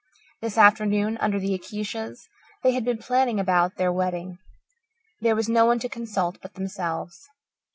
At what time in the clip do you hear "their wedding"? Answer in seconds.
3.75-4.39